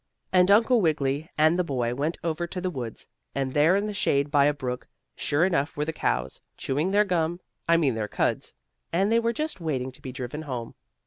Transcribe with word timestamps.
And 0.33 0.49
Uncle 0.49 0.81
Wiggily 0.81 1.29
and 1.37 1.59
the 1.59 1.63
boy 1.63 1.93
went 1.93 2.17
over 2.23 2.47
to 2.47 2.59
the 2.59 2.71
woods, 2.71 3.05
and 3.35 3.53
there 3.53 3.75
in 3.75 3.85
the 3.85 3.93
shade 3.93 4.31
by 4.31 4.45
a 4.45 4.51
brook 4.51 4.87
sure 5.15 5.45
enough 5.45 5.77
were 5.77 5.85
the 5.85 5.93
cows, 5.93 6.41
chewing 6.57 6.89
their 6.89 7.05
gum 7.05 7.39
I 7.69 7.77
mean 7.77 7.93
their 7.93 8.07
cuds. 8.07 8.55
And 8.91 9.11
they 9.11 9.19
were 9.19 9.31
just 9.31 9.61
waiting 9.61 9.91
to 9.91 10.01
be 10.01 10.11
driven 10.11 10.41
home. 10.41 10.73